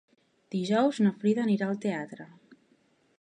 Dijous 0.55 0.99
na 1.07 1.11
Frida 1.19 1.43
anirà 1.47 1.67
al 1.69 1.79
teatre. 1.87 2.27